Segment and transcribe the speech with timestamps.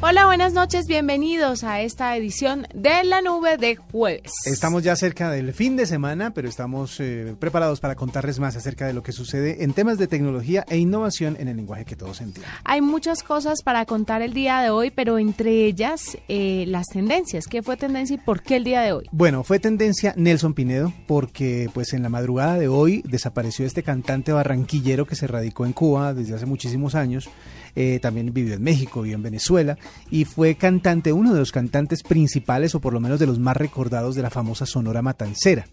[0.00, 4.30] Hola, buenas noches, bienvenidos a esta edición de la nube de jueves.
[4.44, 8.86] Estamos ya cerca del fin de semana, pero estamos eh, preparados para contarles más acerca
[8.86, 12.20] de lo que sucede en temas de tecnología e innovación en el lenguaje que todos
[12.20, 12.48] entienden.
[12.62, 17.48] Hay muchas cosas para contar el día de hoy, pero entre ellas eh, las tendencias.
[17.48, 19.08] ¿Qué fue tendencia y por qué el día de hoy?
[19.10, 24.30] Bueno, fue tendencia Nelson Pinedo, porque pues en la madrugada de hoy desapareció este cantante
[24.30, 27.28] barranquillero que se radicó en Cuba desde hace muchísimos años.
[27.74, 29.76] Eh, también vivió en México, vivió en Venezuela
[30.10, 33.56] y fue cantante, uno de los cantantes principales o por lo menos de los más
[33.56, 35.66] recordados de la famosa Sonora Matancera.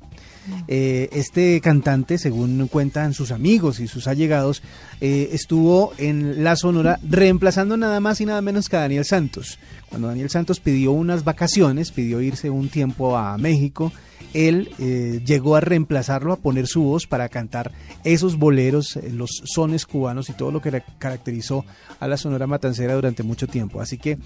[0.67, 4.61] Eh, este cantante, según cuentan sus amigos y sus allegados,
[5.01, 9.57] eh, estuvo en la Sonora reemplazando nada más y nada menos que a Daniel Santos.
[9.89, 13.91] Cuando Daniel Santos pidió unas vacaciones, pidió irse un tiempo a México,
[14.33, 17.71] él eh, llegó a reemplazarlo, a poner su voz para cantar
[18.03, 21.63] esos boleros, los sones cubanos y todo lo que caracterizó
[22.01, 23.79] a la Sonora Matancera durante mucho tiempo.
[23.79, 24.17] Así que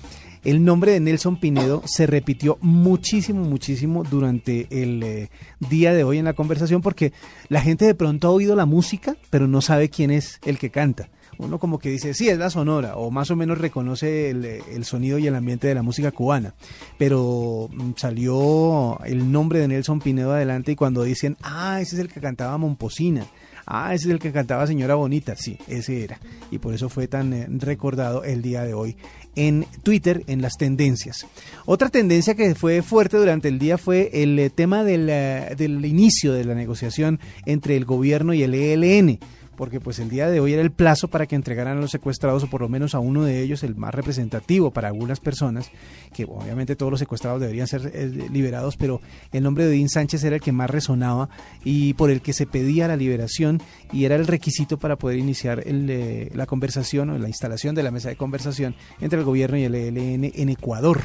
[0.44, 6.26] el nombre de Nelson Pinedo se repitió muchísimo, muchísimo durante el día de hoy en
[6.26, 7.14] la conversación porque
[7.48, 10.72] la gente de pronto ha oído la música, pero no sabe quién es el que
[10.72, 14.84] canta uno como que dice, sí, es la sonora, o más o menos reconoce el,
[14.84, 16.54] sonido y el ambiente de la música cubana.
[16.98, 22.02] Pero mm, salió el nombre de Nelson Pinedo adelante y cuando dicen, ah, ese es
[22.02, 23.26] el que cantaba Momposina.
[23.66, 25.36] Ah, ese es el que cantaba Señora Bonita.
[25.38, 26.20] Sí, ese era.
[26.52, 28.98] Y por eso fue tan eh, recordado el día de hoy
[29.36, 31.26] en Twitter en las tendencias.
[31.66, 36.34] Otra tendencia que fue fuerte durante el día fue el eh, tema eh, del inicio
[36.34, 39.20] de la negociación entre el gobierno y el ELN
[39.60, 42.46] porque pues el día de hoy era el plazo para que entregaran a los secuestrados
[42.46, 45.70] o por lo menos a uno de ellos, el más representativo para algunas personas,
[46.14, 49.02] que obviamente todos los secuestrados deberían ser eh, liberados, pero
[49.34, 51.28] el nombre de Dean Sánchez era el que más resonaba
[51.62, 53.62] y por el que se pedía la liberación
[53.92, 57.92] y era el requisito para poder iniciar el, la conversación o la instalación de la
[57.92, 61.02] mesa de conversación entre el gobierno y el ELN en Ecuador.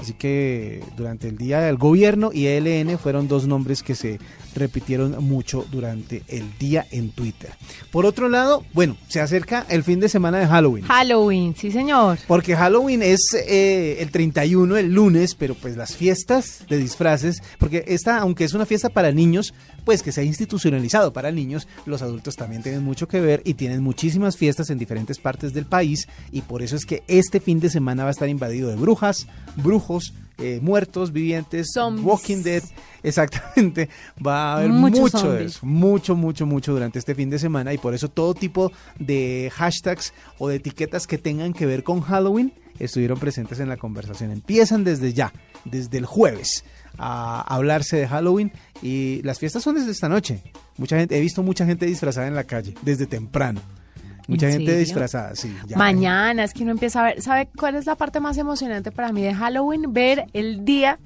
[0.00, 4.18] Así que durante el día del gobierno y ELN fueron dos nombres que se
[4.54, 7.50] repitieron mucho durante el día en Twitter.
[7.90, 10.84] Por otro lado, bueno, se acerca el fin de semana de Halloween.
[10.84, 12.18] Halloween, sí señor.
[12.26, 17.84] Porque Halloween es eh, el 31, el lunes, pero pues las fiestas de disfraces, porque
[17.86, 22.02] esta, aunque es una fiesta para niños, pues que se ha institucionalizado para niños, los
[22.02, 26.08] adultos también tienen mucho que ver y tienen muchísimas fiestas en diferentes partes del país
[26.32, 29.26] y por eso es que este fin de semana va a estar invadido de brujas,
[29.56, 29.89] brujos,
[30.38, 31.68] eh, muertos, vivientes,
[32.02, 32.62] Walking Dead,
[33.02, 33.88] exactamente,
[34.24, 37.78] va a haber mucho de eso, mucho, mucho, mucho durante este fin de semana y
[37.78, 42.52] por eso todo tipo de hashtags o de etiquetas que tengan que ver con Halloween
[42.78, 44.30] estuvieron presentes en la conversación.
[44.30, 45.32] Empiezan desde ya,
[45.64, 46.64] desde el jueves
[46.98, 48.52] a hablarse de Halloween
[48.82, 50.42] y las fiestas son desde esta noche.
[50.78, 53.60] Mucha gente, he visto mucha gente disfrazada en la calle desde temprano.
[54.30, 55.54] Mucha gente disfrazada, sí.
[55.76, 59.12] Mañana es que uno empieza a ver, ¿sabe cuál es la parte más emocionante para
[59.12, 59.92] mí de Halloween?
[59.92, 60.98] Ver el día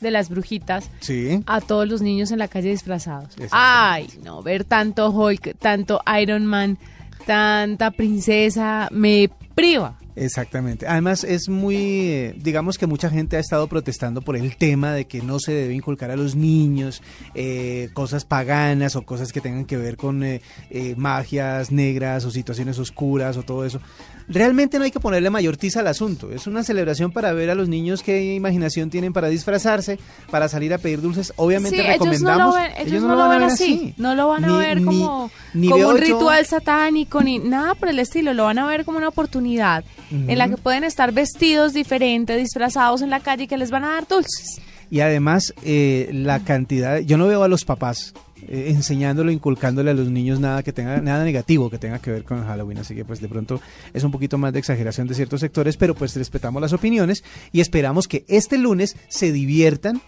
[0.00, 1.42] de las brujitas sí.
[1.46, 3.34] a todos los niños en la calle disfrazados.
[3.50, 6.78] Ay, no, ver tanto Hulk, tanto Iron Man,
[7.26, 9.98] tanta princesa, me priva.
[10.16, 10.86] Exactamente.
[10.86, 15.22] Además es muy, digamos que mucha gente ha estado protestando por el tema de que
[15.22, 17.02] no se debe inculcar a los niños
[17.34, 22.30] eh, cosas paganas o cosas que tengan que ver con eh, eh, magias negras o
[22.30, 23.80] situaciones oscuras o todo eso
[24.28, 26.30] realmente no hay que ponerle mayor tiza al asunto.
[26.30, 29.98] Es una celebración para ver a los niños qué imaginación tienen para disfrazarse,
[30.30, 31.32] para salir a pedir dulces.
[31.36, 32.56] Obviamente recomendamos.
[32.78, 33.94] Ellos no lo ven, así.
[33.96, 38.34] No lo van a ver como, un ritual satánico ni nada por el estilo.
[38.34, 43.02] Lo van a ver como una oportunidad en la que pueden estar vestidos diferentes, disfrazados
[43.02, 44.60] en la calle y que les van a dar dulces.
[44.90, 46.98] Y además, eh, la cantidad.
[46.98, 48.14] Yo no veo a los papás
[48.48, 52.24] eh, enseñándolo, inculcándole a los niños nada que tenga nada negativo que tenga que ver
[52.24, 53.60] con Halloween, así que pues de pronto
[53.92, 57.60] es un poquito más de exageración de ciertos sectores, pero pues respetamos las opiniones y
[57.60, 60.02] esperamos que este lunes se diviertan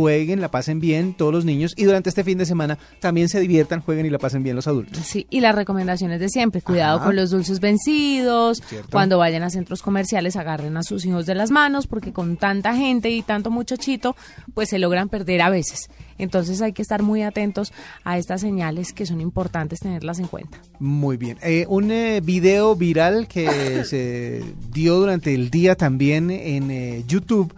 [0.00, 3.38] jueguen, la pasen bien todos los niños y durante este fin de semana también se
[3.38, 4.98] diviertan, jueguen y la pasen bien los adultos.
[5.04, 9.82] Sí, y las recomendaciones de siempre, cuidado con los dulces vencidos, cuando vayan a centros
[9.82, 14.16] comerciales agarren a sus hijos de las manos porque con tanta gente y tanto muchachito,
[14.54, 15.90] pues se logran perder a veces.
[16.16, 17.72] Entonces hay que estar muy atentos
[18.04, 20.58] a estas señales que son importantes tenerlas en cuenta.
[20.78, 21.38] Muy bien.
[21.42, 24.42] Eh, un eh, video viral que se
[24.72, 27.54] dio durante el día también en eh, YouTube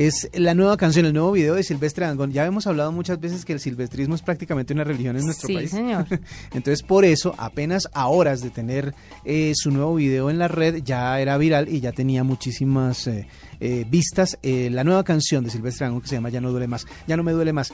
[0.00, 2.32] es la nueva canción, el nuevo video de Silvestre Dangón.
[2.32, 5.70] Ya hemos hablado muchas veces que el silvestrismo es prácticamente una religión en nuestro país.
[5.70, 6.06] Sí, señor.
[6.54, 8.94] Entonces, por eso, apenas a horas de tener
[9.26, 13.28] eh, su nuevo video en la red, ya era viral y ya tenía muchísimas eh,
[13.60, 14.38] eh, vistas.
[14.42, 17.22] la nueva canción de Silvestre Dangón que se llama Ya no duele más, ya no
[17.22, 17.70] me duele más.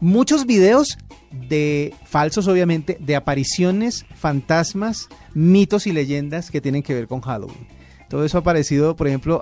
[0.00, 0.98] Muchos videos
[1.48, 7.79] de falsos, obviamente, de apariciones, fantasmas, mitos y leyendas que tienen que ver con Halloween.
[8.10, 9.40] Todo eso ha aparecido, por ejemplo,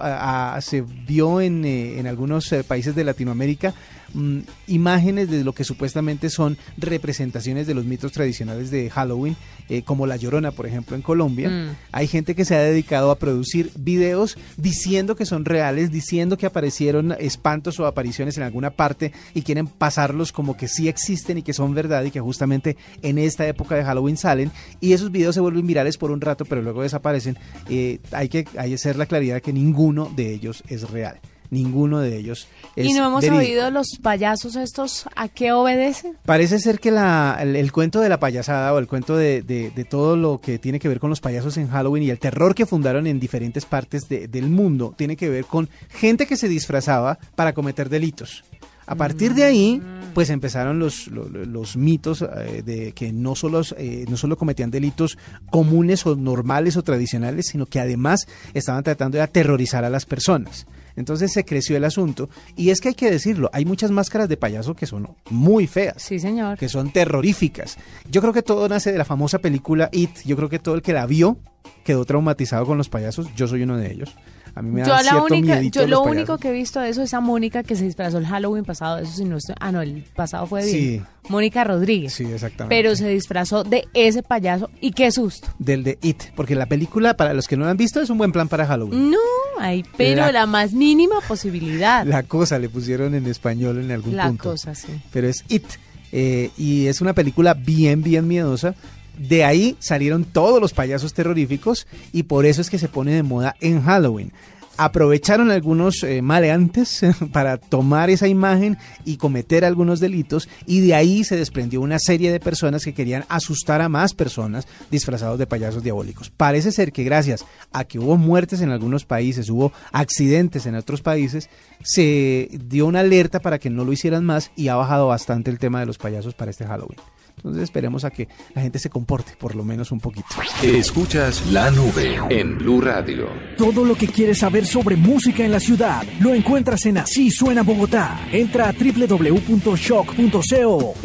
[0.60, 3.72] se vio en, eh, en algunos eh, países de Latinoamérica
[4.14, 9.36] Mm, imágenes de lo que supuestamente son representaciones de los mitos tradicionales de Halloween,
[9.68, 11.50] eh, como La Llorona, por ejemplo, en Colombia.
[11.50, 11.76] Mm.
[11.92, 16.46] Hay gente que se ha dedicado a producir videos diciendo que son reales, diciendo que
[16.46, 21.42] aparecieron espantos o apariciones en alguna parte y quieren pasarlos como que sí existen y
[21.42, 24.50] que son verdad y que justamente en esta época de Halloween salen
[24.80, 27.36] y esos videos se vuelven virales por un rato pero luego desaparecen.
[27.68, 32.00] Eh, hay que hay que hacer la claridad que ninguno de ellos es real ninguno
[32.00, 36.16] de ellos es ¿Y no hemos oído los payasos estos a qué obedecen?
[36.24, 40.16] Parece ser que la, el, cuento de la payasada o el cuento de, de, todo
[40.16, 43.06] lo que tiene que ver con los payasos en Halloween y el terror que fundaron
[43.06, 47.88] en diferentes partes del mundo tiene que ver con gente que se disfrazaba para cometer
[47.88, 48.44] delitos.
[48.88, 50.14] A partir de ahí, mm.
[50.14, 55.18] pues empezaron los, los, mitos eh, de que no solo, eh, no solo cometían delitos
[55.50, 60.66] comunes o normales o tradicionales, sino que además estaban tratando de aterrorizar a las personas.
[60.98, 62.28] Entonces se creció el asunto.
[62.56, 66.02] Y es que hay que decirlo, hay muchas máscaras de payaso que son muy feas.
[66.02, 66.58] Sí, señor.
[66.58, 67.78] Que son terroríficas.
[68.10, 70.10] Yo creo que todo nace de la famosa película It.
[70.24, 71.38] Yo creo que todo el que la vio
[71.84, 73.28] quedó traumatizado con los payasos.
[73.36, 74.14] Yo soy uno de ellos.
[74.58, 77.00] A mí me da yo la única, yo lo único que he visto de eso
[77.00, 79.80] es a Mónica que se disfrazó el Halloween pasado, eso sí no estoy, ah no,
[79.80, 80.76] el pasado fue bien.
[80.76, 81.02] Sí.
[81.28, 82.12] Mónica Rodríguez.
[82.12, 82.74] Sí, exactamente.
[82.74, 85.46] Pero se disfrazó de ese payaso y qué susto.
[85.60, 88.18] Del de It, porque la película para los que no la han visto es un
[88.18, 89.12] buen plan para Halloween.
[89.12, 89.18] No,
[89.60, 92.04] hay pero la, más mínima posibilidad.
[92.04, 94.48] La cosa le pusieron en español en algún punto.
[94.48, 94.88] La cosa, sí.
[95.12, 95.66] Pero es It.
[96.10, 98.74] Eh, y es una película bien, bien miedosa.
[99.18, 103.22] De ahí salieron todos los payasos terroríficos y por eso es que se pone de
[103.22, 104.32] moda en Halloween
[104.78, 111.24] aprovecharon algunos eh, maleantes para tomar esa imagen y cometer algunos delitos y de ahí
[111.24, 115.82] se desprendió una serie de personas que querían asustar a más personas disfrazados de payasos
[115.82, 116.30] diabólicos.
[116.30, 121.02] Parece ser que gracias a que hubo muertes en algunos países, hubo accidentes en otros
[121.02, 121.50] países,
[121.82, 125.58] se dio una alerta para que no lo hicieran más y ha bajado bastante el
[125.58, 126.98] tema de los payasos para este Halloween.
[127.38, 130.26] Entonces esperemos a que la gente se comporte por lo menos un poquito.
[130.62, 133.28] Escuchas la nube en Blue Radio.
[133.56, 137.62] Todo lo que quieres saber sobre música en la ciudad lo encuentras en Así Suena
[137.62, 138.20] Bogotá.
[138.32, 139.78] Entra a www.shock.co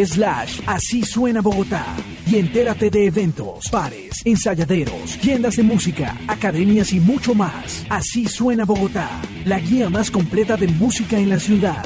[0.03, 1.85] slash Así Suena Bogotá
[2.25, 7.85] y entérate de eventos, pares, ensayaderos, tiendas de música, academias y mucho más.
[7.89, 11.85] Así Suena Bogotá, la guía más completa de música en la ciudad.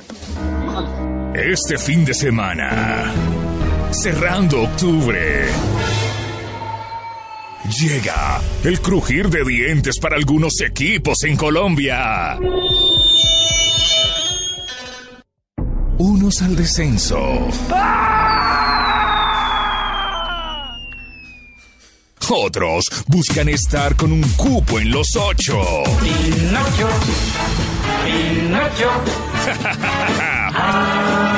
[1.34, 3.14] Este fin de semana
[3.92, 5.46] cerrando octubre.
[7.80, 12.40] Llega el crujir de dientes para algunos equipos en Colombia.
[15.98, 17.48] Unos al descenso.
[22.30, 25.62] Otros buscan estar con un cupo en los ocho.
[26.02, 26.90] Pinocho,
[28.06, 28.92] Pinocho.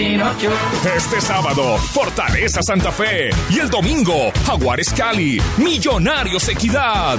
[0.00, 3.28] Este sábado, Fortaleza Santa Fe.
[3.50, 7.18] Y el domingo, Jaguares Cali, Millonarios Equidad.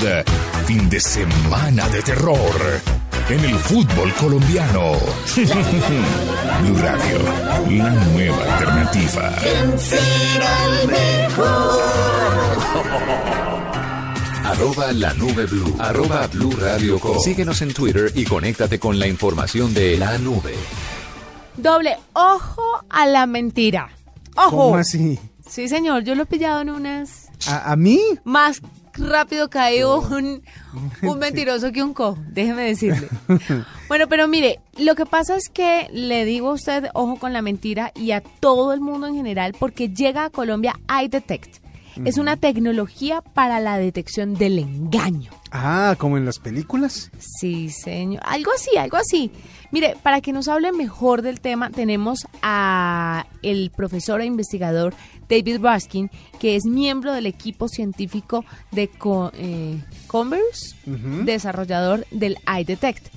[0.66, 2.82] Fin de semana de terror
[3.30, 4.94] en el fútbol colombiano.
[6.64, 7.20] Blue Radio,
[7.70, 9.32] la nueva alternativa.
[14.44, 15.76] Arroba la nube blue.
[15.80, 20.56] Arroba blue radio Síguenos en Twitter y conéctate con la información de la nube.
[21.58, 23.90] Doble ojo a la mentira.
[24.36, 24.50] Ojo.
[24.50, 25.20] ¿Cómo así?
[25.48, 27.30] Sí, señor, yo lo he pillado en unas.
[27.48, 28.00] ¿A, mí?
[28.24, 28.62] Más
[28.94, 30.44] rápido cae un,
[31.02, 33.08] un mentiroso que un cojo, déjeme decirle.
[33.88, 37.42] Bueno, pero mire, lo que pasa es que le digo a usted, ojo con la
[37.42, 41.58] mentira y a todo el mundo en general, porque llega a Colombia iDetect.
[42.06, 45.32] Es una tecnología para la detección del engaño.
[45.52, 47.12] Ah, como en las películas.
[47.20, 48.22] Sí, señor.
[48.26, 49.32] Algo así, algo así.
[49.72, 54.94] Mire, para que nos hable mejor del tema, tenemos a el profesor e investigador
[55.30, 58.90] David Baskin, que es miembro del equipo científico de
[59.34, 63.08] eh, Converse, desarrollador del iDetect.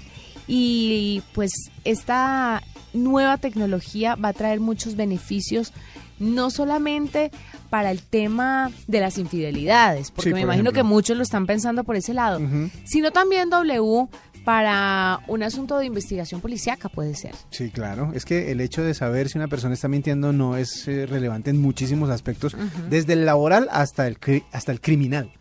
[0.49, 1.53] Y pues
[1.85, 2.63] esta
[2.93, 5.73] nueva tecnología va a traer muchos beneficios,
[6.19, 7.31] no solamente
[7.71, 11.97] para el tema de las infidelidades, porque me imagino que muchos lo están pensando por
[11.97, 12.41] ese lado,
[12.85, 14.09] sino también W
[14.45, 17.35] para un asunto de investigación policíaca, puede ser.
[17.51, 18.13] Sí, claro.
[18.15, 21.51] Es que el hecho de saber si una persona está mintiendo no es eh, relevante
[21.51, 22.55] en muchísimos aspectos,
[22.91, 24.19] desde el laboral hasta el,
[24.53, 25.33] hasta el criminal.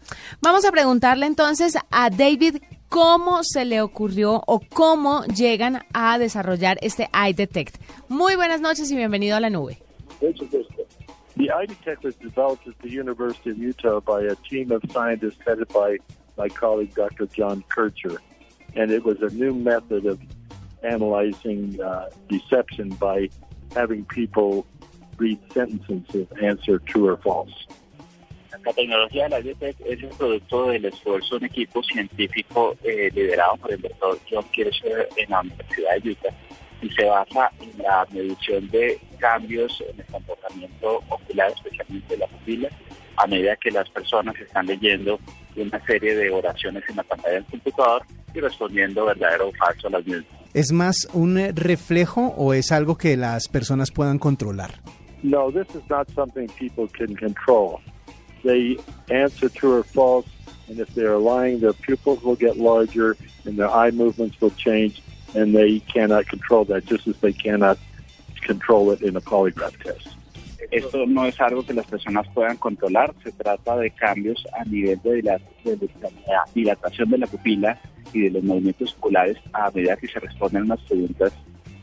[0.42, 6.77] Vamos a preguntarle entonces a David cómo se le ocurrió o cómo llegan a desarrollar
[6.82, 7.75] este iDetect.
[8.08, 9.80] Muy buenas noches y bienvenido a la nube.
[10.24, 15.68] The iDetect was developed at the University of Utah by a team of scientists headed
[15.68, 15.98] by
[16.38, 17.25] my colleague Dr.
[17.25, 18.22] John Kircher.
[18.75, 20.22] And it was a new method of
[20.82, 23.30] analyzing uh, deception by
[23.74, 24.65] having people
[25.18, 27.68] read sentences and answer true or false.
[28.65, 33.12] La tecnología de la IDTech es el producto del esfuerzo de un equipo científico eh,
[33.13, 36.34] liderado por el doctor John Kircher en la Universidad de Utah
[36.84, 42.28] y se basa en la medición de cambios en el comportamiento ocular, especialmente de la
[42.28, 42.70] pupila,
[43.18, 45.20] a medida que las personas están leyendo
[45.56, 49.92] una serie de oraciones en la pantalla del computador y respondiendo verdadero o falso a
[49.92, 50.25] las mismas.
[50.54, 54.72] ¿Es más un reflejo o es algo que las personas puedan controlar?
[55.24, 57.80] No, this is not something people can control.
[58.44, 58.78] They
[59.10, 60.28] answer true or false,
[60.68, 65.02] and if they're lying, their pupils will get larger and their eye movements will change,
[65.36, 67.78] and they cannot control that, just as they cannot
[68.42, 70.08] control it in a polygraph test.
[70.72, 75.00] Esto no es algo que las personas puedan controlar, se trata de cambios a nivel
[75.04, 75.40] de, la,
[76.54, 77.80] dilatación de la pupila
[78.12, 81.34] y de los movimientos oculares a medida que se responden unas preguntas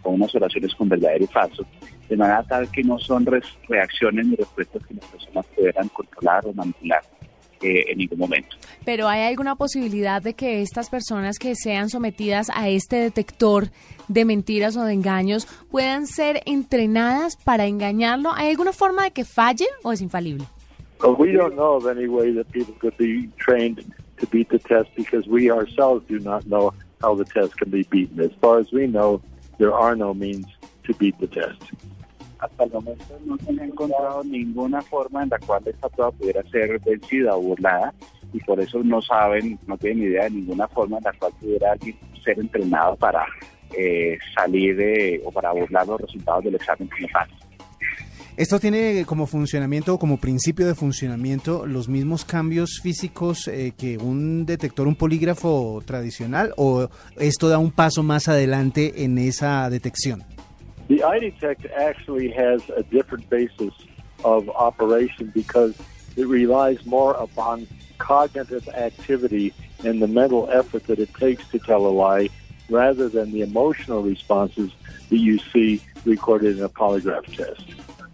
[0.03, 1.65] o unas oraciones con verdadero y falso,
[2.09, 3.27] de manera tal que no son
[3.69, 7.03] reacciones ni respuestas que las personas puedan controlar o manipular.
[7.63, 8.57] Eh, en ningún momento.
[8.87, 13.69] Pero ¿hay alguna posibilidad de que estas personas que sean sometidas a este detector
[14.09, 18.33] de mentiras o de engaños puedan ser entrenadas para engañarlo?
[18.35, 20.47] ¿Hay alguna forma de que falle o es infalible?
[21.03, 23.85] Well, we don't know of any way that people could be trained
[24.21, 27.87] to beat the test because we ourselves do not know how the test can be
[27.91, 28.21] beaten.
[28.21, 29.21] As far as we know,
[29.59, 30.47] there are no means
[30.85, 31.61] to beat the test.
[32.41, 36.43] Hasta el momento no se ha encontrado ninguna forma en la cual esta prueba pudiera
[36.51, 37.93] ser vencida o burlada
[38.33, 41.77] y por eso no saben, no tienen idea de ninguna forma en la cual pudiera
[42.25, 43.27] ser entrenado para
[43.77, 47.29] eh, salir de, o para burlar los resultados del examen tal.
[48.37, 54.47] ¿Esto tiene como funcionamiento, como principio de funcionamiento, los mismos cambios físicos eh, que un
[54.47, 60.25] detector, un polígrafo tradicional, o esto da un paso más adelante en esa detección?
[60.91, 63.73] The iDetect actually has a different basis
[64.25, 65.79] of operation because
[66.17, 67.69] it relies more upon
[67.99, 69.55] cognitive activity
[69.85, 72.29] and the mental effort that it takes to tell a lie
[72.69, 74.73] rather than the emotional responses
[75.11, 77.63] that you see recorded in a polygraph test.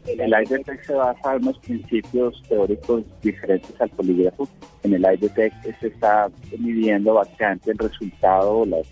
[0.07, 4.47] El IDTech se basa en unos principios teóricos diferentes al polígrafo.
[4.83, 8.87] En el IDTech se está midiendo básicamente el resultado, las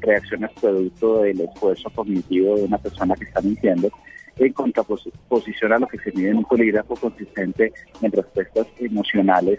[0.00, 3.90] reacciones producto del esfuerzo cognitivo de una persona que está mintiendo
[4.36, 9.58] en contraposición a lo que se mide en un polígrafo consistente en respuestas emocionales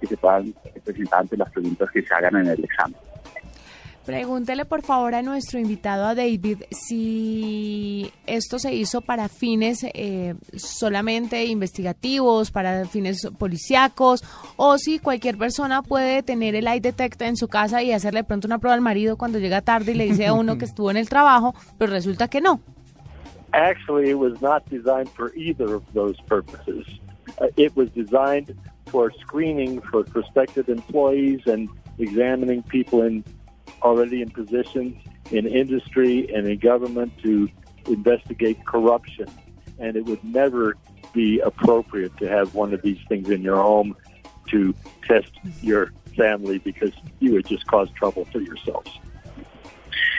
[0.00, 0.54] que se puedan
[0.84, 2.96] presentar ante las preguntas que se hagan en el examen.
[4.16, 10.34] Pregúntele por favor a nuestro invitado a David si esto se hizo para fines eh,
[10.56, 14.24] solamente investigativos, para fines policíacos,
[14.56, 18.58] o si cualquier persona puede tener el iDetect en su casa y hacerle pronto una
[18.58, 21.08] prueba al marido cuando llega tarde y le dice a uno que estuvo en el
[21.08, 22.60] trabajo, pero resulta que no.
[23.52, 26.86] Actually, it was not designed for either of those purposes.
[27.40, 28.54] Uh, it was designed
[28.86, 33.24] for screening for prospective employees and examining people in
[33.82, 34.96] already in positions
[35.30, 37.48] in industry and in government to
[37.86, 39.28] investigate corruption.
[39.78, 40.76] And it would never
[41.12, 43.96] be appropriate to have one of these things in your home
[44.50, 44.74] to
[45.06, 45.30] test
[45.62, 48.90] your family because you would just cause trouble for yourselves.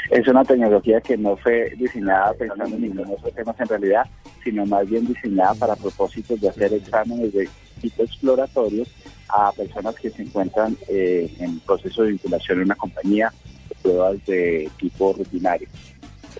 [0.09, 4.05] Es una tecnología que no fue diseñada pensando en ninguno de esos temas en realidad,
[4.43, 7.47] sino más bien diseñada para propósitos de hacer exámenes de
[7.79, 8.89] tipo exploratorios
[9.29, 13.31] a personas que se encuentran eh, en proceso de vinculación en una compañía,
[13.81, 15.67] pruebas de tipo rutinario.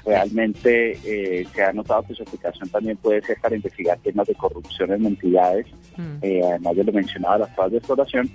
[0.06, 4.36] Realmente eh, se ha notado que su aplicación también puede ser para investigar temas de
[4.36, 5.68] corrupción en entidades,
[5.98, 6.18] mm.
[6.22, 8.30] eh, además de lo mencionado, las pruebas de exploración,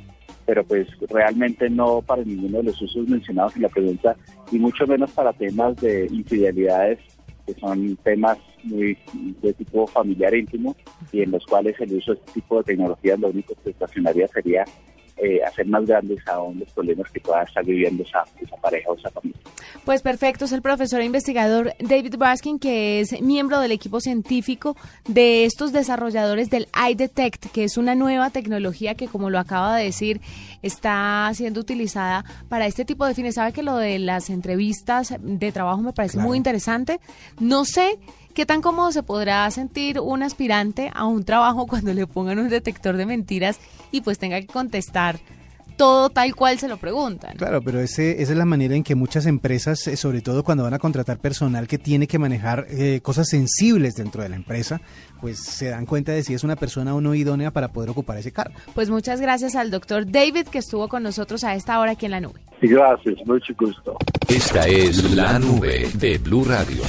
[0.44, 4.16] pero pues realmente no para ninguno de los usos mencionados en la pregunta
[4.52, 7.00] y mucho menos para temas de infidelidades
[7.46, 10.76] que son temas muy de tipo familiar íntimo
[11.12, 14.26] y en los cuales el uso de este tipo de tecnologías lo único que estacionaría
[14.28, 14.64] sería
[15.18, 18.24] eh, hacer más grandes aún los problemas que pueda estar viviendo esa,
[18.60, 19.40] pareja o esa familia.
[19.84, 24.76] Pues perfecto, es el profesor e investigador David Baskin, que es miembro del equipo científico
[25.08, 29.84] de estos desarrolladores del iDetect, que es una nueva tecnología que, como lo acaba de
[29.84, 30.20] decir,
[30.62, 33.36] está siendo utilizada para este tipo de fines.
[33.36, 37.00] ¿Sabe que lo de las entrevistas de trabajo me parece muy interesante?
[37.40, 37.98] No sé
[38.36, 42.50] ¿Qué tan cómodo se podrá sentir un aspirante a un trabajo cuando le pongan un
[42.50, 43.58] detector de mentiras
[43.90, 45.18] y pues tenga que contestar
[45.78, 47.36] todo tal cual se lo preguntan.
[47.36, 50.64] Claro, pero ese, esa es la manera en que muchas empresas, eh, sobre todo cuando
[50.64, 54.80] van a contratar personal que tiene que manejar eh, cosas sensibles dentro de la empresa,
[55.20, 58.16] pues se dan cuenta de si es una persona o no idónea para poder ocupar
[58.18, 58.54] ese cargo.
[58.74, 62.12] Pues muchas gracias al doctor David que estuvo con nosotros a esta hora aquí en
[62.12, 62.40] la nube.
[62.60, 63.96] Gracias, mucho gusto.
[64.28, 66.82] Esta es la nube de Blue Radio.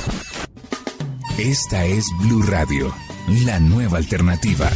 [1.38, 2.92] Esta es Blue Radio,
[3.46, 4.72] la nueva alternativa.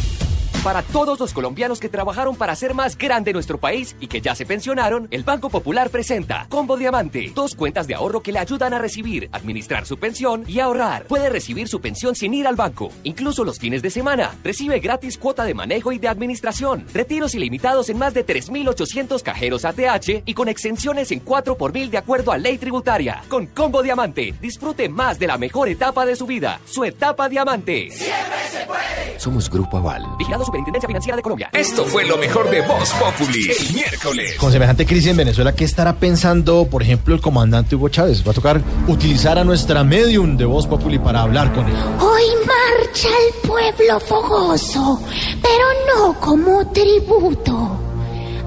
[0.64, 4.36] Para todos los colombianos que trabajaron para hacer más grande nuestro país y que ya
[4.36, 8.72] se pensionaron, el Banco Popular presenta Combo Diamante, dos cuentas de ahorro que le ayudan
[8.76, 11.08] a recibir, administrar su pensión y ahorrar.
[11.08, 14.36] Puede recibir su pensión sin ir al banco, incluso los fines de semana.
[14.44, 19.66] Recibe gratis cuota de manejo y de administración, retiros ilimitados en más de 3.800 cajeros
[19.66, 23.24] ATH y con exenciones en 4 por mil de acuerdo a ley tributaria.
[23.30, 27.90] Con Combo Diamante, disfrute más de la mejor etapa de su vida, su etapa Diamante.
[27.90, 29.20] Siempre se puede.
[29.20, 30.06] Somos Grupo Aval.
[30.20, 31.50] Vigilados Superintendencia Financiera de Colombia.
[31.54, 34.36] Esto fue lo mejor de Voz Populi el miércoles.
[34.38, 38.22] Con semejante crisis en Venezuela, ¿qué estará pensando, por ejemplo, el comandante Hugo Chávez?
[38.28, 41.76] Va a tocar utilizar a nuestra medium de Voz Populi para hablar con él.
[42.02, 45.02] Hoy marcha el pueblo fogoso,
[45.42, 45.66] pero
[45.96, 47.80] no como tributo.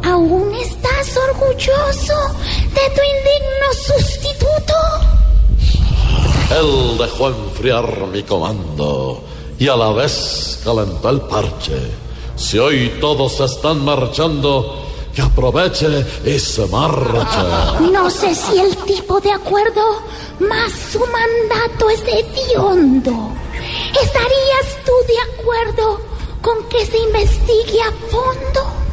[0.04, 2.36] ¿Aún estás orgulloso
[2.68, 4.74] de tu indigno sustituto?
[6.50, 9.24] Él dejó enfriar mi comando
[9.58, 11.90] y a la vez calentó el parche.
[12.36, 14.84] Si hoy todos están marchando,
[15.14, 17.90] que aproveche y se marche.
[17.92, 19.82] No sé si el tipo de acuerdo,
[20.40, 23.30] más su mandato es hediondo.
[24.02, 26.00] ¿Estarías tú de acuerdo
[26.42, 28.83] con que se investigue a fondo?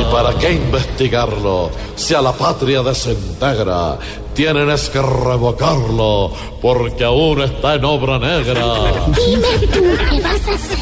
[0.00, 3.98] ¿Y para qué investigarlo si a la patria desintegra?
[4.34, 8.62] Tienen es que revocarlo porque aún está en obra negra.
[9.08, 10.78] Dime tú qué vas a hacer.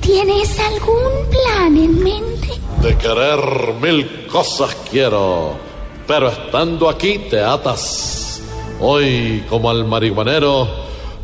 [0.00, 2.48] ¿Tienes algún plan en mente?
[2.80, 5.56] De querer mil cosas quiero,
[6.06, 8.40] pero estando aquí te atas.
[8.80, 10.68] Hoy, como al marihuanero,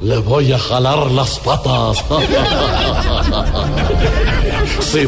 [0.02, 2.04] le voy a jalar las patas.
[4.80, 5.06] si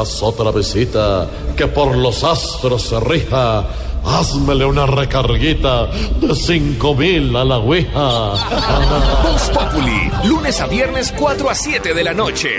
[0.00, 3.64] otra visita que por los astros se rija,
[4.04, 8.32] Házmele una recarguita de cinco mil a la Ouija.
[9.22, 12.50] Voz Populi, lunes a viernes 4 a 7 de la noche.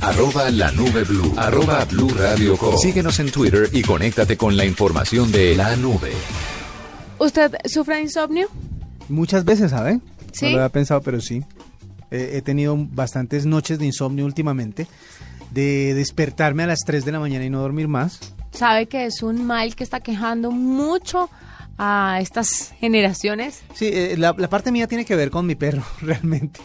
[0.00, 1.32] Arroba la nube blue.
[1.36, 2.76] Arroba blue radio com.
[2.76, 6.12] Síguenos en Twitter y conéctate con la información de la nube.
[7.18, 8.48] ¿Usted sufre insomnio?
[9.08, 10.00] Muchas veces, ¿sabe?
[10.32, 10.46] ¿Sí?
[10.46, 11.42] No lo había pensado, pero sí.
[12.12, 14.86] Eh, he tenido bastantes noches de insomnio últimamente.
[15.50, 18.20] De despertarme a las 3 de la mañana y no dormir más.
[18.52, 21.28] Sabe que es un mal que está quejando mucho
[21.78, 23.62] a estas generaciones.
[23.74, 26.60] Sí, eh, la, la parte mía tiene que ver con mi perro, realmente.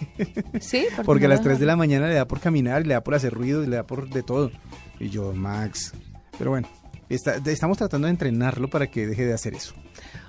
[0.61, 2.93] Sí, Porque a no las lo 3 de la mañana le da por caminar, le
[2.93, 4.51] da por hacer ruido, le da por de todo.
[4.99, 5.93] Y yo, Max.
[6.37, 6.67] Pero bueno,
[7.09, 9.73] está- estamos tratando de entrenarlo para que deje de hacer eso.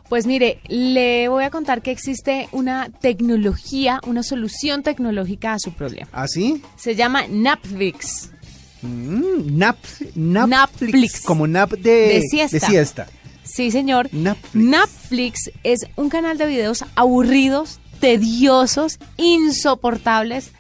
[0.09, 5.73] Pues mire, le voy a contar que existe una tecnología, una solución tecnológica a su
[5.73, 6.09] problema.
[6.13, 6.63] ¿Ah, sí?
[6.77, 8.31] Se llama Napflix.
[8.81, 9.77] Mm, nap,
[10.17, 11.23] nap- Napflix.
[11.25, 12.57] Como nap de, De siesta.
[12.59, 13.07] de siesta.
[13.43, 14.09] Sí, señor.
[14.13, 14.55] Napflix.
[14.67, 20.53] Napflix es un canal de videos aburridos, tediosos, insoportables,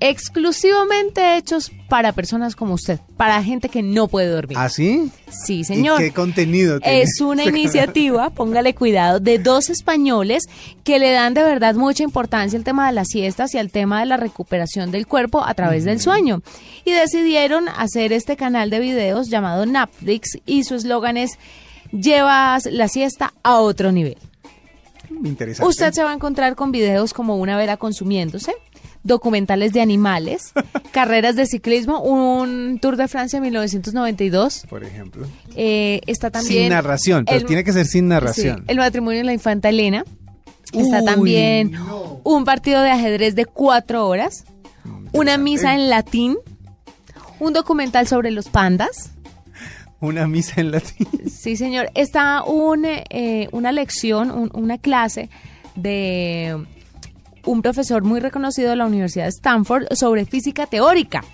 [0.00, 4.58] exclusivamente hechos para personas como usted, para gente que no puede dormir.
[4.58, 5.10] ¿Ah, sí?
[5.30, 6.00] Sí, señor.
[6.00, 10.44] ¿Y qué contenido tiene Es una iniciativa, póngale cuidado, de dos españoles
[10.82, 14.00] que le dan de verdad mucha importancia al tema de las siestas y al tema
[14.00, 16.42] de la recuperación del cuerpo a través del sueño.
[16.84, 21.38] Y decidieron hacer este canal de videos llamado Netflix y su eslogan es
[21.92, 24.18] Llevas la siesta a otro nivel.
[25.22, 25.68] Interesante.
[25.68, 28.52] Usted se va a encontrar con videos como una vela consumiéndose,
[29.04, 30.52] documentales de animales,
[30.92, 34.66] carreras de ciclismo, un Tour de Francia 1992.
[34.68, 35.26] Por ejemplo.
[35.54, 38.58] Eh, está también sin narración, pero el- tiene que ser sin narración.
[38.58, 40.04] Sí, el matrimonio de la infanta Elena.
[40.72, 41.72] Está Uy, también
[42.24, 44.44] un partido de ajedrez de cuatro horas,
[45.12, 46.36] una misa en latín,
[47.38, 49.12] un documental sobre los pandas.
[50.00, 51.06] Una misa en latín.
[51.30, 51.90] Sí, señor.
[51.94, 55.30] Está un, eh, una lección, una clase
[55.76, 56.64] de
[57.46, 61.24] un profesor muy reconocido de la Universidad de Stanford sobre física teórica.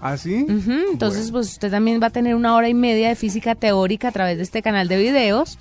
[0.00, 0.46] ¿Ah, sí?
[0.92, 4.12] Entonces, pues usted también va a tener una hora y media de física teórica a
[4.12, 5.58] través de este canal de videos.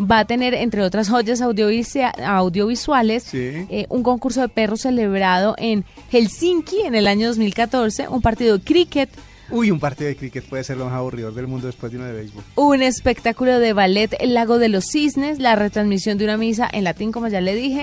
[0.00, 6.82] Va a tener, entre otras joyas audiovisuales, eh, un concurso de perros celebrado en Helsinki
[6.82, 9.10] en el año 2014, un partido de cricket
[9.50, 12.06] Uy, un partido de cricket puede ser lo más aburrido del mundo después de uno
[12.06, 12.44] de béisbol.
[12.54, 16.84] Un espectáculo de ballet, El Lago de los Cisnes, la retransmisión de una misa en
[16.84, 17.82] latín, como ya le dije.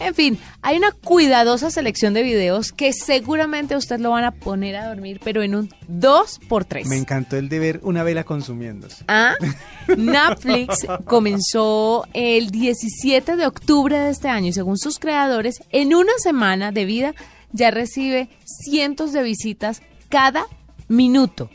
[0.00, 4.74] En fin, hay una cuidadosa selección de videos que seguramente usted lo van a poner
[4.76, 8.24] a dormir, pero en un 2 por 3 Me encantó el de ver una vela
[8.24, 9.04] consumiéndose.
[9.06, 9.34] Ah,
[9.96, 16.12] Netflix comenzó el 17 de octubre de este año y según sus creadores, en una
[16.18, 17.14] semana de vida
[17.52, 20.46] ya recibe cientos de visitas cada
[20.88, 21.50] minuto.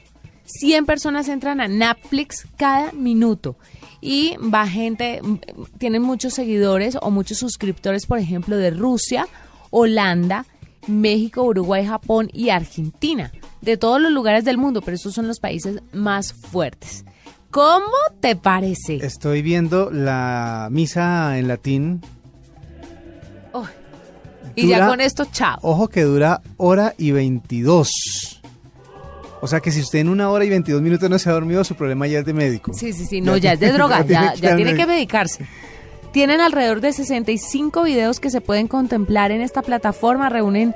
[0.45, 3.55] 100 personas entran a Netflix cada minuto.
[4.01, 5.21] Y va gente,
[5.77, 9.27] tienen muchos seguidores o muchos suscriptores, por ejemplo, de Rusia,
[9.69, 10.45] Holanda,
[10.87, 13.31] México, Uruguay, Japón y Argentina.
[13.61, 17.03] De todos los lugares del mundo, pero estos son los países más fuertes.
[17.51, 18.97] ¿Cómo te parece?
[18.97, 22.01] Estoy viendo la misa en latín.
[24.55, 25.57] y ya con esto, chao.
[25.61, 28.38] Ojo que dura hora y 22.
[29.41, 31.63] O sea que si usted en una hora y 22 minutos no se ha dormido,
[31.63, 32.73] su problema ya es de médico.
[32.73, 35.45] Sí, sí, sí, no, ya, es de droga, ya, ya tiene que medicarse.
[36.11, 40.73] Tienen alrededor de 65 videos que se pueden contemplar en esta plataforma, reúnen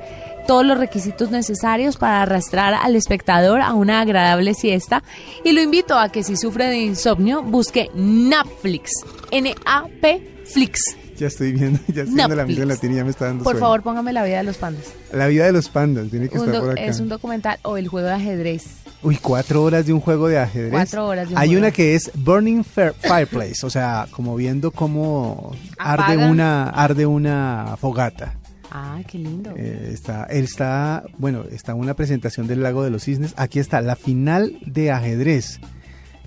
[0.47, 5.03] todos los requisitos necesarios para arrastrar al espectador a una agradable siesta
[5.43, 8.91] y lo invito a que si sufre de insomnio busque Netflix,
[9.31, 11.02] N-A-P Flix.
[11.17, 13.81] Ya estoy viendo, ya estoy viendo la latín y ya me está dando Por favor,
[13.81, 14.93] póngame la vida de los pandas.
[15.11, 16.81] La vida de los pandas, tiene que estar por acá.
[16.81, 18.65] Es un documental o el juego de ajedrez.
[19.03, 20.71] Uy, cuatro horas de un juego de ajedrez.
[20.71, 25.55] Cuatro horas de un Hay una que es Burning Fireplace, o sea, como viendo cómo
[25.77, 28.35] arde una, arde una fogata.
[28.71, 29.53] Ah, qué lindo.
[29.55, 33.33] Eh, está, él está, bueno, está una presentación del Lago de los Cisnes.
[33.37, 35.59] Aquí está la final de ajedrez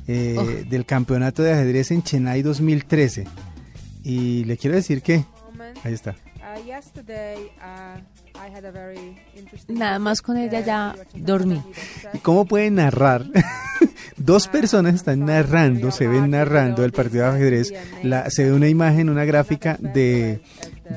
[0.06, 0.70] eh, oh.
[0.70, 3.24] del campeonato de ajedrez en Chennai 2013.
[4.06, 5.24] Y le quiero decir que...
[5.82, 6.14] Ahí está.
[9.66, 11.60] Nada más con ella ya dormí.
[12.12, 13.26] ¿Y cómo puede narrar?
[14.16, 17.74] Dos personas están narrando, se ven narrando el partido de ajedrez.
[18.04, 20.40] La, se ve una imagen, una gráfica de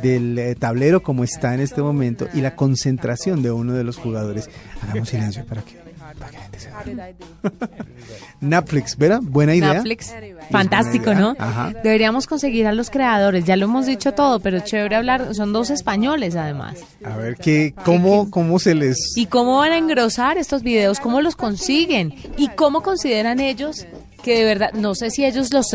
[0.04, 3.98] del eh, tablero como está en este momento y la concentración de uno de los
[3.98, 4.52] jugadores.
[4.84, 5.80] Hagamos silencio para que
[8.42, 9.20] Netflix, ¿verdad?
[9.22, 9.74] Buena idea.
[9.74, 10.14] Netflix,
[10.50, 11.36] fantástico, ¿no?
[11.84, 15.70] Deberíamos conseguir a los creadores, ya lo hemos dicho todo, pero chévere hablar, son dos
[15.70, 16.80] españoles además.
[17.04, 18.98] A ver, ¿qué, cómo, ¿cómo se les...?
[19.16, 21.00] ¿Y cómo van a engrosar estos videos?
[21.00, 22.14] ¿Cómo los consiguen?
[22.38, 23.86] ¿Y cómo consideran ellos
[24.24, 25.68] que de verdad, no sé si ellos los,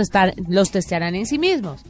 [0.48, 1.82] los testearán en sí mismos?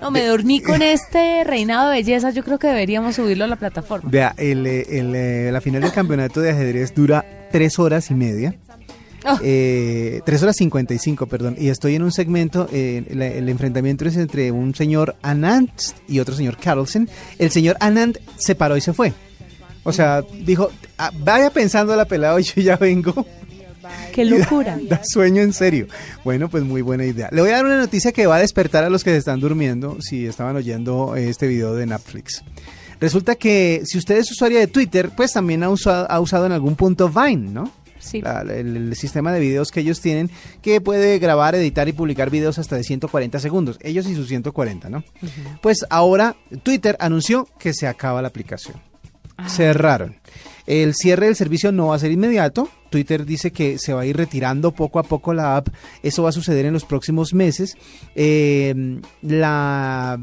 [0.00, 2.30] No, me dormí con este reinado de belleza.
[2.30, 4.08] Yo creo que deberíamos subirlo a la plataforma.
[4.10, 8.54] Vea, el, el, la final del campeonato de ajedrez dura tres horas y media.
[9.26, 9.38] Oh.
[9.42, 11.56] Eh, tres horas cincuenta y cinco, perdón.
[11.58, 15.70] Y estoy en un segmento, eh, el enfrentamiento es entre un señor Anand
[16.08, 17.08] y otro señor Carlsen.
[17.38, 19.12] El señor Anand se paró y se fue.
[19.82, 23.26] O sea, dijo, ah, vaya pensando la pelada y yo ya vengo.
[24.12, 24.78] Qué locura.
[24.88, 25.86] Da, sueño en serio.
[26.24, 27.28] Bueno, pues muy buena idea.
[27.32, 29.40] Le voy a dar una noticia que va a despertar a los que se están
[29.40, 32.42] durmiendo si estaban oyendo este video de Netflix.
[33.00, 36.52] Resulta que si usted es usuario de Twitter, pues también ha usado, ha usado en
[36.52, 37.72] algún punto Vine, ¿no?
[38.00, 38.22] Sí.
[38.48, 40.30] el, sistema de videos que ellos tienen
[40.62, 43.78] que puede grabar, editar y publicar videos hasta de 140 segundos.
[43.82, 45.04] Ellos y sus 140, ¿no?
[45.62, 48.80] Pues ahora Twitter anunció que se acaba la aplicación.
[49.36, 49.48] Ah.
[49.48, 50.16] Cerraron.
[50.66, 52.68] El cierre del servicio no va a ser inmediato.
[52.90, 55.68] Twitter dice que se va a ir retirando poco a poco la app.
[56.02, 57.76] Eso va a suceder en los próximos meses.
[58.14, 60.18] Eh, la,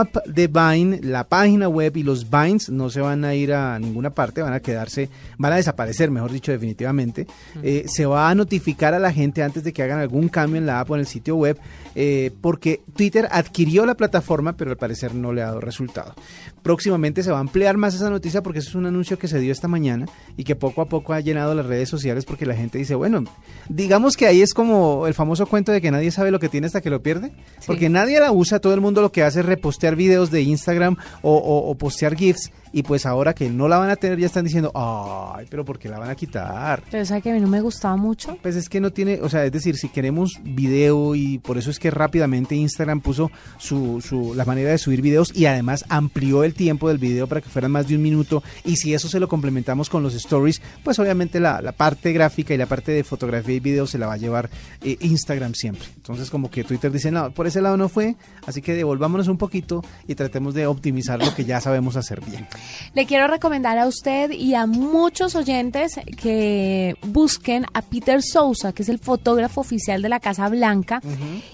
[0.00, 3.78] app de Vine, la página web y los Vines no se van a ir a
[3.78, 7.26] ninguna parte, van a quedarse, van a desaparecer, mejor dicho, definitivamente.
[7.62, 10.66] Eh, se va a notificar a la gente antes de que hagan algún cambio en
[10.66, 11.58] la app o en el sitio web,
[11.94, 16.14] eh, porque Twitter adquirió la plataforma, pero al parecer no le ha dado resultado.
[16.62, 19.38] Próximamente se va a ampliar más esa noticia porque eso es un anuncio que se
[19.38, 22.54] dio esta mañana y que poco a poco ha llenado las redes sociales porque la
[22.54, 23.24] gente dice, bueno,
[23.68, 26.66] digamos que ahí es como el famoso cuento de que nadie sabe lo que tiene
[26.66, 27.32] hasta que lo pierde,
[27.66, 30.96] porque nadie la usa, todo el mundo lo que hace es repostear videos de Instagram
[31.22, 34.70] o, postear GIFs y pues ahora que no la van a tener ya están diciendo,
[34.74, 36.82] ay, pero ¿por qué la van a quitar?
[36.90, 38.38] Pero ¿sabes que a mí no me gustaba mucho?
[38.42, 41.70] Pues es que no tiene, o sea, es decir, si queremos video y por eso
[41.70, 46.44] es que rápidamente Instagram puso su, su, la manera de subir videos y además amplió
[46.44, 49.20] el tiempo del video para que fueran más de un minuto y si eso se
[49.20, 53.04] lo complementamos con los stories, pues obviamente la, la parte gráfica y la parte de
[53.04, 54.50] fotografía y video se la va a llevar
[54.82, 55.86] eh, Instagram siempre.
[55.96, 59.38] Entonces como que Twitter dice, no, por ese lado no fue, así que devolvámonos un
[59.38, 62.46] poquito y tratemos de optimizar lo que ya sabemos hacer bien.
[62.94, 68.82] Le quiero recomendar a usted y a muchos oyentes que busquen a Peter Sousa, que
[68.82, 71.00] es el fotógrafo oficial de la Casa Blanca,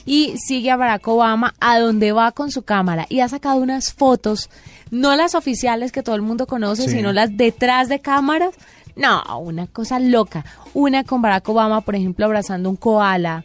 [0.04, 3.92] y sigue a Barack Obama a donde va con su cámara y ha sacado unas
[3.92, 4.50] fotos,
[4.90, 8.54] no las oficiales que todo el mundo conoce, sino las detrás de cámaras.
[8.94, 10.44] No, una cosa loca.
[10.72, 13.44] Una con Barack Obama, por ejemplo, abrazando un koala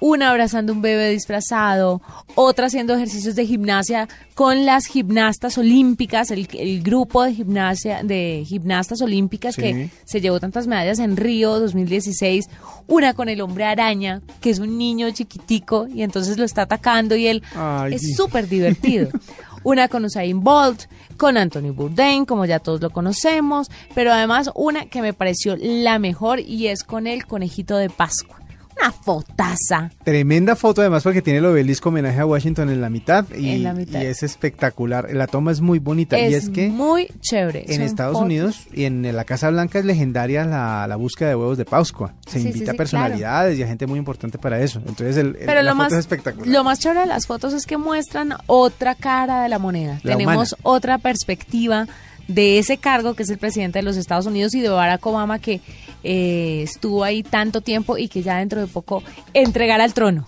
[0.00, 2.00] una abrazando un bebé disfrazado,
[2.34, 9.02] otra haciendo ejercicios de gimnasia con las gimnastas olímpicas, el, grupo de gimnasia de gimnastas
[9.02, 12.48] olímpicas que se llevó tantas medallas en Río 2016,
[12.86, 17.14] una con el hombre araña, que es un niño chiquitico y entonces lo está atacando
[17.16, 17.42] y él
[17.90, 19.10] es súper divertido.
[19.62, 20.84] una con Usain Bolt,
[21.18, 25.98] con Anthony Bourdain, como ya todos lo conocemos, pero además una que me pareció la
[25.98, 28.39] mejor y es con el conejito de Pascua
[28.80, 29.90] una fotaza.
[30.04, 33.64] Tremenda foto además porque tiene el obelisco homenaje a Washington en la mitad y,
[33.94, 35.12] es espectacular.
[35.12, 37.64] La toma es muy bonita es y es que muy chévere.
[37.68, 41.64] En Estados Unidos y en la Casa Blanca es legendaria la, búsqueda de huevos de
[41.64, 42.14] Pascua.
[42.26, 44.80] Se invita a personalidades y a gente muy importante para eso.
[44.86, 46.48] Entonces el, Pero la lo más, es espectacular.
[46.48, 50.00] Lo más chévere de las fotos es que muestran otra cara de la moneda.
[50.02, 51.86] Tenemos otra perspectiva
[52.28, 55.38] de ese cargo que es el presidente de los Estados Unidos y de Barack Obama
[55.38, 55.60] que
[56.02, 59.02] eh, estuvo ahí tanto tiempo y que ya dentro de poco
[59.34, 60.26] entregará el trono.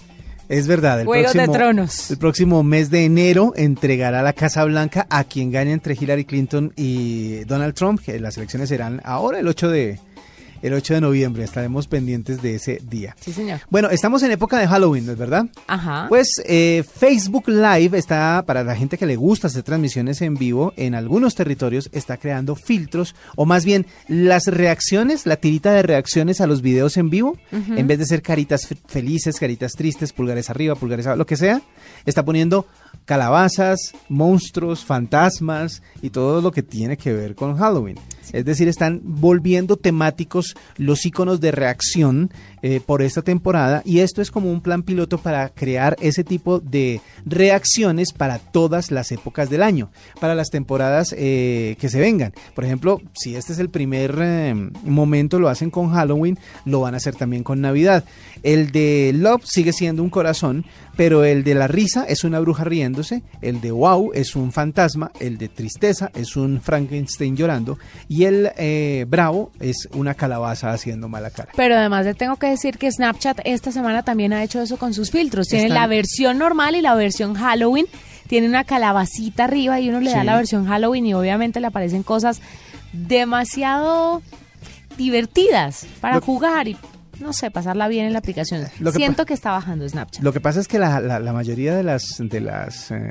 [0.49, 2.11] Es verdad, el próximo, de tronos.
[2.11, 6.73] el próximo mes de enero entregará la Casa Blanca a quien gane entre Hillary Clinton
[6.77, 9.99] y Donald Trump, que las elecciones serán ahora el 8 de,
[10.63, 11.45] el 8 de noviembre.
[11.45, 13.17] Estaremos pendientes de ese día.
[13.21, 13.61] Sí, señor.
[13.71, 15.47] Bueno, estamos en época de Halloween, ¿no es verdad?
[15.67, 16.07] Ajá.
[16.09, 20.73] Pues eh, Facebook Live está, para la gente que le gusta hacer transmisiones en vivo,
[20.77, 26.41] en algunos territorios está creando filtros, o más bien las reacciones, la tirita de reacciones
[26.41, 30.75] a los videos en vivo, en vez de ser caritas felices, caritas tristes, pulgares arriba,
[30.75, 31.61] pulgares abajo, lo que sea,
[32.07, 32.67] está poniendo
[33.05, 37.99] calabazas, monstruos, fantasmas y todo lo que tiene que ver con Halloween.
[38.33, 42.31] Es decir, están volviendo temáticos los iconos de reacción
[42.63, 46.61] eh, por esta temporada y esto es como un plan piloto para crear ese tipo
[46.61, 52.33] de reacciones para todas las épocas del año, para las temporadas eh, que se vengan.
[52.55, 56.95] Por ejemplo, si este es el primer eh, momento, lo hacen con Halloween, lo van
[56.95, 58.05] a hacer también con Navidad.
[58.43, 60.65] El de Love sigue siendo un corazón,
[60.97, 65.11] pero el de la risa es una bruja riéndose, el de Wow es un fantasma,
[65.21, 71.09] el de tristeza es un Frankenstein llorando y el eh, Bravo es una calabaza haciendo
[71.09, 71.53] mala cara.
[71.57, 74.95] Pero además le tengo que decir que Snapchat esta semana también ha hecho eso con
[74.95, 75.49] sus filtros.
[75.49, 77.87] Tiene la versión normal y la versión Halloween.
[78.29, 82.03] Tiene una calabacita arriba y uno le da la versión Halloween y obviamente le aparecen
[82.03, 82.41] cosas
[82.93, 84.23] demasiado
[84.97, 86.77] divertidas para jugar y
[87.21, 88.67] no sé, pasarla bien en la aplicación.
[88.93, 90.23] Siento que está bajando Snapchat.
[90.23, 93.11] Lo que pasa es que la, la, mayoría de las, de las eh,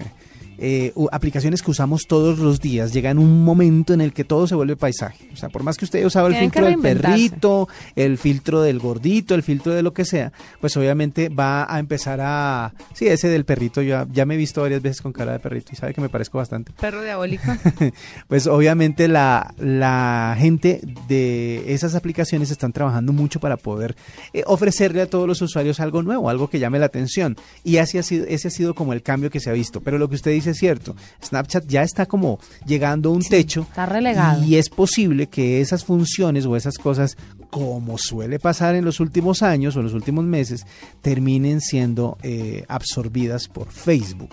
[0.58, 4.48] eh, aplicaciones que usamos todos los días, llega en un momento en el que todo
[4.48, 5.30] se vuelve paisaje.
[5.34, 8.80] O sea, por más que usted haya usado el filtro del perrito, el filtro del
[8.80, 12.74] gordito, el filtro de lo que sea, pues obviamente va a empezar a...
[12.94, 15.72] Sí, ese del perrito, yo ya me he visto varias veces con cara de perrito
[15.74, 16.72] y sabe que me parezco bastante.
[16.80, 17.52] Perro diabólico.
[18.28, 23.96] pues obviamente la, la gente de esas aplicaciones están trabajando mucho para poder
[24.34, 27.38] eh, ofrecerle a todos los usuarios algo nuevo, algo que llame la atención.
[27.64, 29.82] Y así ha sido, ese ha sido como el cambio que se ha visto.
[29.82, 30.96] Pero lo que usted dice es cierto.
[31.24, 33.62] Snapchat ya está como llegando a un techo.
[33.62, 34.44] Está relegado.
[34.44, 37.18] Y es posible que esas funciones o esas cosas,
[37.50, 40.66] como suele pasar en los últimos años o en los últimos meses,
[41.02, 44.32] terminen siendo eh, absorbidas por Facebook.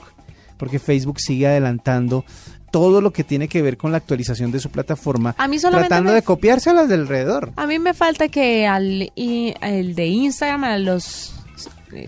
[0.56, 2.24] Porque Facebook sigue adelantando
[2.70, 6.12] todo lo que tiene que ver con la actualización de su plataforma, a mí tratando
[6.12, 7.52] de copiarse a las del alrededor.
[7.56, 11.37] A mí me falta que al el de Instagram, a los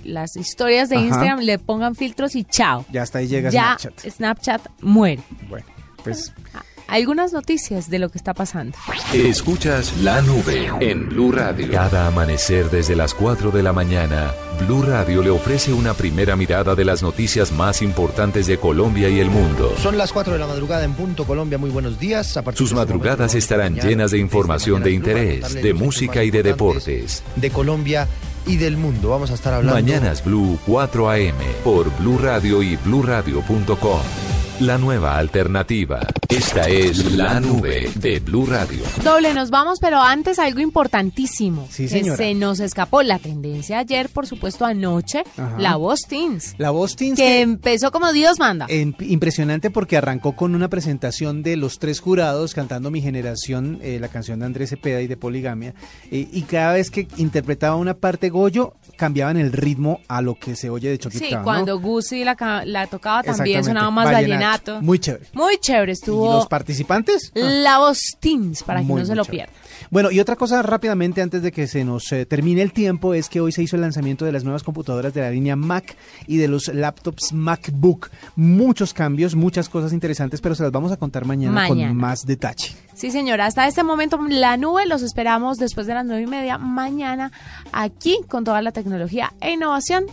[0.05, 2.85] las historias de Instagram le pongan filtros y chao.
[2.91, 4.11] Ya hasta ahí llega ya Snapchat.
[4.11, 5.23] Snapchat muere.
[5.49, 5.67] Bueno,
[6.03, 8.77] pues ah, algunas noticias de lo que está pasando.
[9.15, 11.71] Escuchas la nube en Blue Radio.
[11.71, 14.33] Cada amanecer desde las 4 de la mañana,
[14.67, 19.21] Blue Radio le ofrece una primera mirada de las noticias más importantes de Colombia y
[19.21, 19.73] el mundo.
[19.81, 21.59] Son las 4 de la madrugada en punto Colombia.
[21.59, 22.27] Muy buenos días.
[22.27, 27.23] Sus este madrugadas estarán llenas de información de interés, de música y de deportes.
[27.37, 28.09] De Colombia
[28.47, 29.11] y del mundo.
[29.11, 29.75] Vamos a estar hablando.
[29.75, 34.40] Mañanas Blue 4 AM por Blue Radio y BlueRadio.com.
[34.61, 36.01] La nueva alternativa.
[36.29, 38.83] Esta es la nube de Blue Radio.
[39.03, 41.67] Doble, nos vamos, pero antes algo importantísimo.
[41.71, 42.17] Sí, que señora.
[42.19, 45.57] se nos escapó la tendencia ayer, por supuesto, anoche, Ajá.
[45.59, 46.55] la voz Teens.
[46.59, 48.67] La voz Teens Que que- empezó como Dios manda.
[48.69, 53.99] En- impresionante porque arrancó con una presentación de los tres jurados cantando Mi Generación, eh,
[53.99, 55.75] la canción de Andrés Cepeda y de Poligamia.
[56.11, 60.55] eh, y cada vez que interpretaba una parte Goyo, cambiaban el ritmo a lo que
[60.55, 61.25] se oye de Choquita.
[61.25, 61.43] Sí, ¿no?
[61.45, 64.50] cuando Guzzi la, ca- la tocaba también sonaba más vallenato.
[64.51, 64.83] Vallenato.
[64.83, 65.27] Muy chévere.
[65.33, 67.33] Muy chévere, ¿Y estuvo los participantes?
[67.35, 67.39] Ah.
[67.41, 69.47] la voz Teens, para que Muy, no se lo chévere.
[69.49, 69.53] pierda.
[69.91, 73.29] Bueno, y otra cosa rápidamente antes de que se nos eh, termine el tiempo es
[73.29, 76.37] que hoy se hizo el lanzamiento de las nuevas computadoras de la línea Mac y
[76.37, 78.11] de los laptops MacBook.
[78.37, 81.89] Muchos cambios, muchas cosas interesantes, pero se las vamos a contar mañana, Mañana.
[81.89, 82.75] con más detalle.
[82.95, 86.59] Sí, señora, hasta este momento la nube los esperamos después de las nueve y media
[86.59, 87.33] mañana
[87.73, 90.05] aquí con toda la tecnología e innovación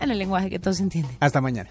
[0.00, 1.16] en el lenguaje que todos entienden.
[1.20, 1.70] Hasta mañana.